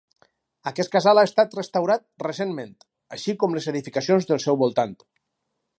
Aquest 0.69 0.89
casal 0.95 1.21
ha 1.21 1.25
estat 1.29 1.53
restaurat 1.59 2.07
recentment, 2.27 2.73
així 3.19 3.37
com 3.45 3.55
les 3.59 3.69
edificacions 3.75 4.31
del 4.33 4.43
seu 4.49 4.63
voltant. 4.65 4.99